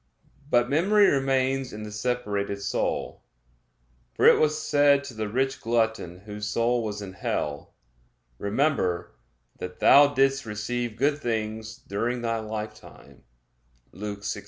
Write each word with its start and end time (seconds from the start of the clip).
But 0.49 0.67
memory 0.67 1.05
remains 1.07 1.71
in 1.71 1.83
the 1.83 1.91
separated 1.91 2.59
soul; 2.63 3.21
for 4.15 4.25
it 4.25 4.39
was 4.39 4.59
said 4.59 5.03
to 5.03 5.13
the 5.13 5.29
rich 5.29 5.61
glutton 5.61 6.21
whose 6.21 6.47
soul 6.47 6.83
was 6.83 7.03
in 7.03 7.13
hell: 7.13 7.75
"Remember 8.39 9.11
that 9.59 9.77
thou 9.77 10.11
didst 10.11 10.43
receive 10.43 10.95
good 10.97 11.19
things 11.19 11.75
during 11.77 12.23
thy 12.23 12.39
lifetime" 12.39 13.25
(Luke 13.91 14.21
16:25). 14.21 14.39